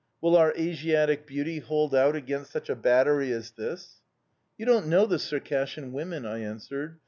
[0.19, 4.01] 'Will our Asiatic beauty hold out against such a battery as this?'
[4.57, 6.97] "'You don't know the Circassian women,' I answered.